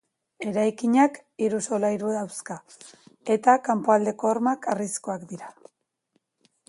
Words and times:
Eraikinak 0.51 1.19
hiru 1.47 1.59
solairu 1.65 2.15
dauzka, 2.15 2.57
eta 3.37 3.55
kanpoaldeko 3.69 4.33
hormak 4.33 4.67
harrizkoak 4.75 5.29
dira. 5.35 5.53